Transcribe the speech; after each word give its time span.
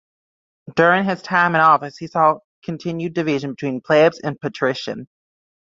During 0.75 1.03
his 1.05 1.21
time 1.21 1.53
in 1.53 1.61
office 1.61 1.95
he 1.99 2.07
saw 2.07 2.39
continued 2.63 3.13
division 3.13 3.51
between 3.51 3.81
plebs 3.81 4.19
and 4.19 4.41
patrician. 4.41 5.07